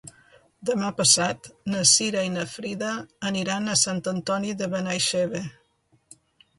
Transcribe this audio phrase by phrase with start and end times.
[0.69, 2.91] Demà passat na Cira i na Frida
[3.33, 5.49] aniran a Sant Antoni de Benaixeve.